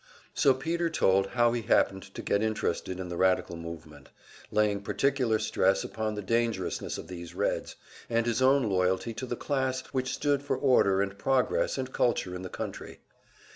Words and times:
So 0.33 0.55
Peter 0.55 0.89
told 0.89 1.27
how 1.27 1.51
he 1.53 1.61
had 1.61 1.71
happened 1.77 2.01
to 2.15 2.23
get 2.23 2.41
interested 2.41 2.99
in 2.99 3.09
the 3.09 3.17
radical 3.17 3.55
movement, 3.55 4.09
laying 4.49 4.81
particular 4.81 5.37
stress 5.37 5.83
upon 5.83 6.15
the 6.15 6.23
dangerousness 6.23 6.97
of 6.97 7.07
these 7.07 7.35
Reds, 7.35 7.75
and 8.09 8.25
his 8.25 8.41
own 8.41 8.63
loyalty 8.63 9.13
to 9.13 9.27
the 9.27 9.35
class 9.35 9.81
which 9.93 10.15
stood 10.15 10.41
for 10.41 10.57
order 10.57 11.03
and 11.03 11.19
progress 11.19 11.77
and 11.77 11.93
culture 11.93 12.33
in 12.33 12.41
the 12.41 12.49
country. 12.49 13.01